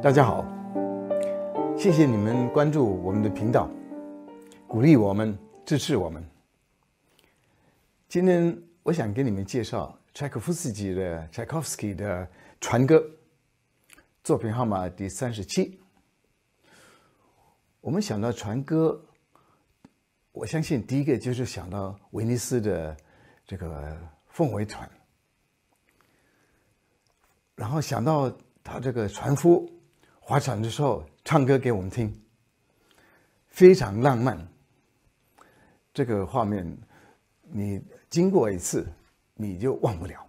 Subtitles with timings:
[0.00, 0.46] 大家好，
[1.76, 3.68] 谢谢你们关注我们的频道，
[4.68, 5.36] 鼓励我们，
[5.66, 6.24] 支持我们。
[8.08, 12.24] 今天我想给你们介绍柴可夫斯基的柴可夫斯基的
[12.60, 12.94] 《船歌》
[14.22, 15.80] 作品号码第三十七。
[17.80, 19.04] 我们想到船歌，
[20.30, 22.96] 我相信第一个就是想到威尼斯的
[23.44, 24.88] 这个凤尾船，
[27.56, 29.68] 然后想到他这个船夫。
[30.28, 32.14] 划船的时候唱歌给我们听，
[33.46, 34.46] 非常浪漫。
[35.94, 36.76] 这个画面，
[37.40, 38.86] 你经过一次，
[39.32, 40.22] 你就忘不了。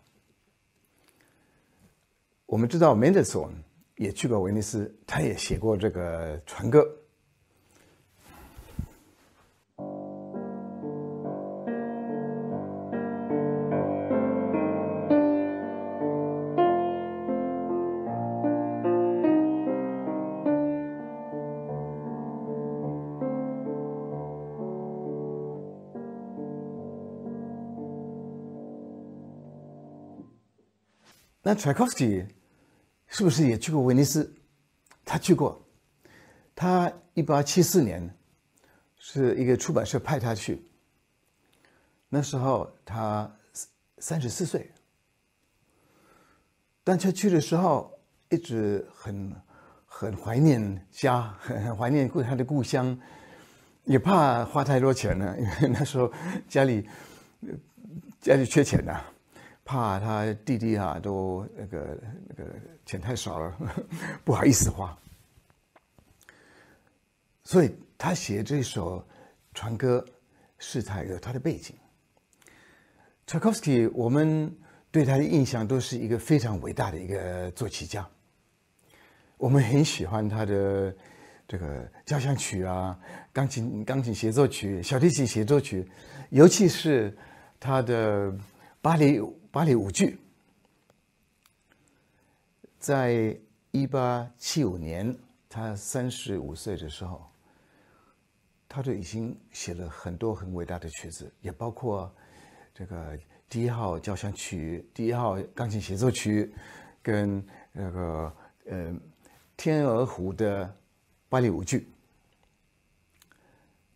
[2.45, 3.51] 我们知道梅德索
[3.97, 6.81] 也去过威尼斯，他也写过这个船歌。
[31.49, 32.23] 那柴可夫斯基
[33.07, 34.31] 是不是也去过威尼斯？
[35.03, 35.59] 他去过。
[36.53, 38.07] 他一八七四年
[38.99, 40.63] 是一个出版社派他去。
[42.07, 43.35] 那时候他
[43.97, 44.71] 三十四岁，
[46.83, 49.35] 但他去的时候一直很
[49.87, 52.95] 很怀念家，很 很怀念故他的故乡，
[53.85, 56.13] 也怕花太多钱呢，因为那时候
[56.47, 56.87] 家里
[58.21, 59.03] 家里缺钱呐。
[59.69, 61.95] 怕他弟弟啊，都那个
[62.27, 62.51] 那个
[62.87, 63.55] 钱太少了，
[64.25, 64.97] 不好意思花，
[67.43, 69.07] 所以他写这首
[69.53, 70.03] 船歌
[70.57, 71.75] 是他有他的背景。
[73.27, 74.51] Tchaikovsky，，我们
[74.89, 78.03] 对他的印象都是一个非常伟大的一个作曲家，
[79.37, 80.91] 我们很喜欢他的
[81.47, 82.99] 这个交响曲啊，
[83.31, 85.87] 钢琴钢琴协奏曲、小提琴协奏曲，
[86.31, 87.15] 尤其是
[87.59, 88.33] 他的
[88.81, 89.21] 巴黎。
[89.51, 90.19] 芭蕾舞剧，
[92.77, 93.35] 在
[93.71, 95.17] 一八七五年，
[95.49, 97.27] 他三十五岁的时候，
[98.67, 102.13] 他就已经写了很多很伟大的曲子，也包括
[102.75, 103.17] 这个
[103.49, 106.53] 第一号交响曲、第一号钢琴协奏曲，
[107.01, 108.95] 跟那个呃
[109.57, 110.71] 天鹅湖的
[111.27, 111.89] 芭蕾舞剧。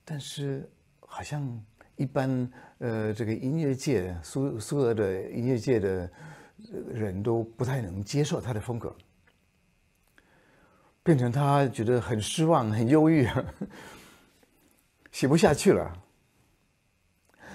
[0.04, 0.68] 但是
[1.00, 1.64] 好像。
[1.96, 2.52] 一般
[2.84, 6.12] 呃，这个音乐界苏苏俄的音乐界的
[6.92, 8.94] 人都不太能接受他的风格，
[11.02, 13.26] 变成他觉得很失望、很忧郁，
[15.14, 15.98] 写不下去了。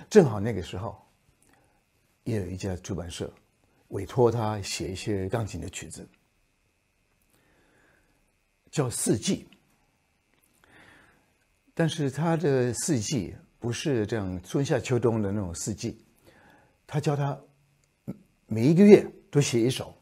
[0.09, 0.97] 正好那个时候，
[2.25, 3.31] 也有一家出版社
[3.89, 6.09] 委托他写一些钢琴的曲子，
[8.71, 9.47] 叫《四季》，
[11.75, 13.35] 但是他的《四季》。
[13.59, 15.99] 不是这样春夏秋冬的那种四季，
[16.87, 17.39] 他教他
[18.47, 19.95] 每一个月都写一首，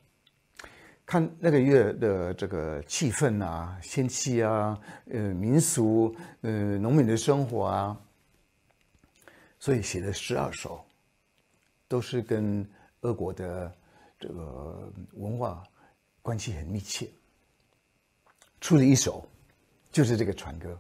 [1.05, 4.79] 看那个月的这个气氛啊、天气啊、
[5.11, 8.01] 呃民俗、呃农民的生活啊，
[9.59, 10.85] 所以写了十二首，
[11.89, 12.69] 都是跟
[13.01, 13.73] 俄国的
[14.19, 15.63] 这个文化
[16.21, 17.09] 关系很密切。
[18.61, 19.27] 出了一首，
[19.93, 20.79] 就是这个船歌。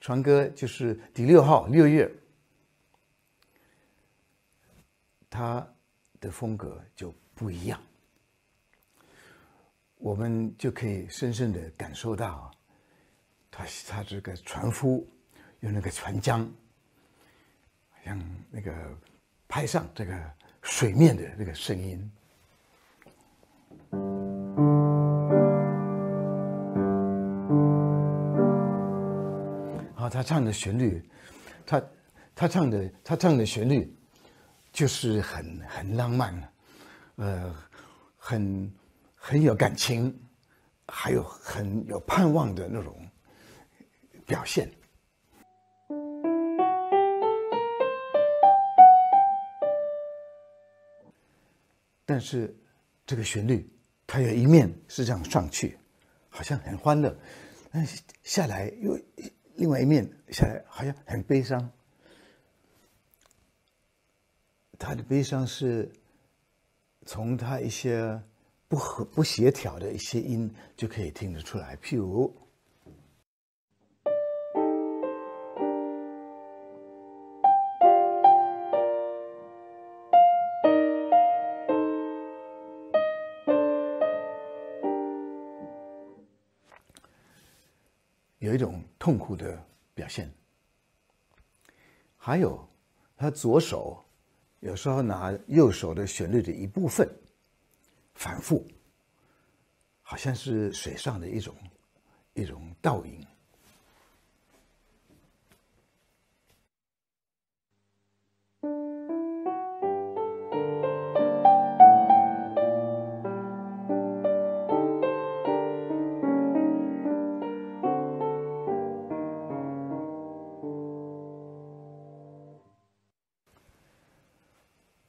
[0.00, 2.10] 船歌就是第六号六月，
[5.28, 5.66] 他
[6.20, 7.80] 的风格就不一样，
[9.96, 12.50] 我们就可以深深的感受到，
[13.50, 15.06] 他他这个船夫
[15.60, 16.48] 用那个船桨，
[18.04, 18.96] 像那个
[19.48, 20.32] 拍上这个
[20.62, 22.12] 水面的那个声音。
[30.16, 31.06] 他唱的旋律，
[31.66, 31.82] 他
[32.34, 33.94] 他唱的他唱的旋律，
[34.72, 36.52] 就是很很浪漫，
[37.16, 37.54] 呃，
[38.16, 38.72] 很
[39.14, 40.18] 很有感情，
[40.88, 42.96] 还有很有盼望的那种
[44.24, 44.72] 表现。
[52.06, 52.56] 但是
[53.04, 53.70] 这个旋律，
[54.06, 55.76] 它有一面是这样上去，
[56.30, 57.14] 好像很欢乐，
[57.70, 58.98] 但是下来又。
[59.56, 61.70] 另外一面下来好像很悲伤，
[64.78, 65.90] 他的悲伤是
[67.04, 68.20] 从他一些
[68.68, 72.34] 不和不协调的一些音就可以听得出来，譬如。
[88.46, 89.60] 有一种痛苦的
[89.92, 90.32] 表现。
[92.16, 92.64] 还有，
[93.16, 94.04] 他左手
[94.60, 97.08] 有时候拿右手的旋律的一部分
[98.14, 98.64] 反复，
[100.00, 101.52] 好像是水上的一种
[102.34, 103.26] 一种倒影。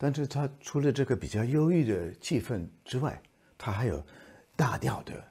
[0.07, 3.21] 但是他除了这个比较忧郁的气氛之外，
[3.57, 4.01] 他还有
[4.55, 5.21] 大调的、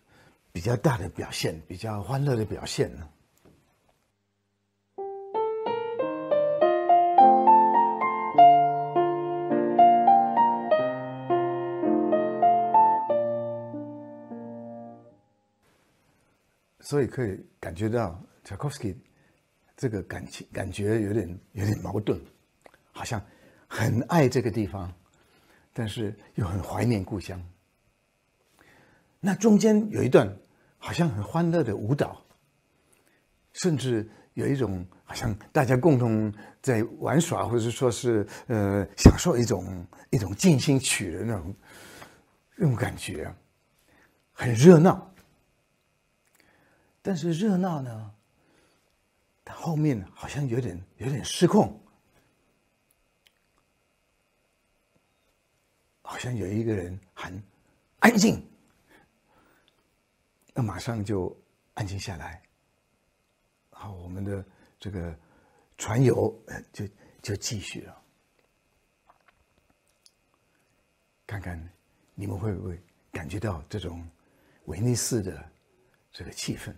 [0.53, 3.09] 比较大的表现，比较欢乐的表现呢。
[16.81, 18.95] 所以可以感觉到柴可夫斯基
[19.75, 22.21] 这个感情感觉有点有点矛盾，
[22.93, 23.19] 好像。
[23.77, 24.91] 很爱这个地方，
[25.75, 27.39] 但是又很怀念故乡。
[29.21, 30.35] 那中间有一段
[30.79, 32.25] 好像很欢乐的舞蹈，
[33.53, 36.33] 甚至有一种好像大家共同
[36.63, 41.55] 在玩耍，或者说是呃享受一种一种进行曲的那种
[42.57, 43.31] 那种感觉，
[44.33, 45.13] 很热闹。
[47.03, 48.11] 但是热闹呢，
[49.45, 51.79] 它后面好像有点有点失控。
[56.17, 57.43] 好像有一个人喊
[58.01, 58.43] “安静”，
[60.55, 61.39] 那马上就
[61.75, 62.43] 安静下来。
[63.69, 64.43] 好，我们的
[64.81, 65.15] 这个
[65.77, 66.35] 船游
[66.73, 66.89] 就
[67.21, 68.03] 就继续了。
[71.27, 71.71] 看看
[72.15, 72.81] 你们会不会
[73.13, 74.03] 感觉到这种
[74.65, 75.47] 威尼斯的
[76.11, 76.75] 这个气氛？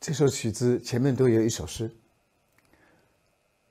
[0.00, 1.90] 这首曲子前面都有一首诗，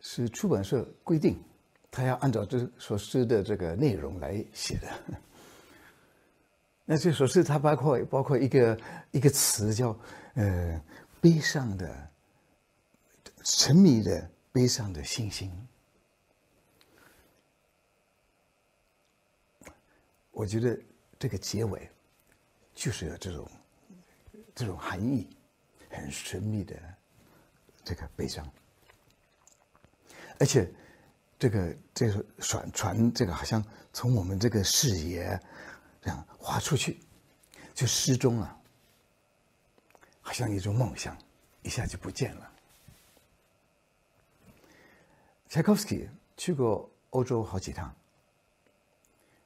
[0.01, 1.41] 是出版社规定，
[1.89, 4.87] 他要按照这首诗的这个内容来写的。
[6.83, 8.79] 那这首诗它包括包括一个
[9.11, 9.97] 一个词叫
[10.35, 10.81] 呃
[11.21, 12.09] 悲伤的、
[13.43, 15.51] 沉迷的悲伤的星星。
[20.31, 20.77] 我觉得
[21.17, 21.89] 这个结尾
[22.73, 23.49] 就是有这种
[24.53, 25.27] 这种含义。
[25.97, 26.75] 很神秘的
[27.83, 28.47] 这个悲伤，
[30.39, 30.71] 而且
[31.39, 35.39] 这个这个船船这个好像从我们这个视野
[35.99, 36.99] 这样划出去，
[37.73, 38.61] 就失踪了，
[40.21, 41.17] 好像一种梦想，
[41.63, 42.51] 一下就不见了。
[45.49, 47.91] 柴可夫斯基去过欧洲好几趟，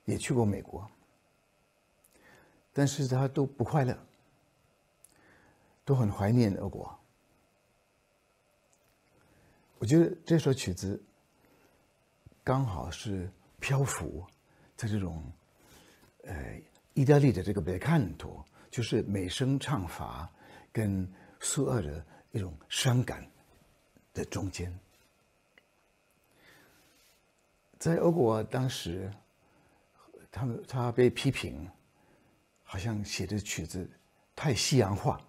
[0.03, 0.89] 也去过美国，
[2.73, 3.97] 但是他都不快乐。
[5.91, 6.97] 都很怀念俄国。
[9.77, 11.03] 我觉得这首曲子
[12.45, 13.29] 刚好是
[13.59, 14.25] 漂浮
[14.77, 15.21] 在这种
[16.23, 16.33] 呃
[16.93, 20.31] 意大利的这个贝坎托，就是美声唱法
[20.71, 21.05] 跟
[21.41, 23.29] 苏俄的一种伤感
[24.13, 24.73] 的中间。
[27.77, 29.11] 在俄国当时，
[30.31, 31.69] 他们他被批评，
[32.63, 33.85] 好像写的曲子
[34.33, 35.21] 太西洋化。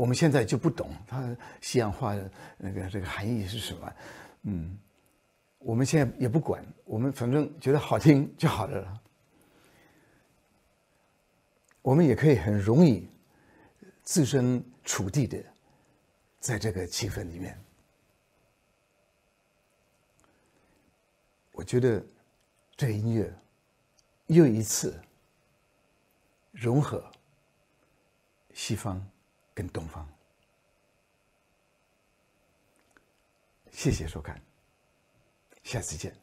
[0.00, 3.92] 我们现在就不懂它西洋话的那个这个含义是什么，
[4.44, 4.78] 嗯，
[5.58, 9.00] 我们现在也不管，我们反正觉得好听就好了。
[11.82, 13.06] 我们也可以很容易
[14.02, 15.36] 自身处地的
[16.38, 17.62] 在这个气氛里面。
[21.52, 22.02] 我觉得
[22.74, 23.30] 这音乐
[24.28, 24.98] 又一次
[26.52, 27.04] 融合
[28.54, 28.98] 西方。
[29.60, 30.08] 跟东方，
[33.70, 34.40] 谢谢收看，
[35.62, 36.16] 下次见。